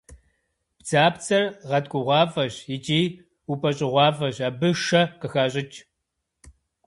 [0.79, 3.01] Бдзапцӏэр гъэткӏугъуафӏэщ икӏи
[3.51, 5.79] упӏэщӏыгъуафӏэщ, абы шэ къыхащӏыкӏ.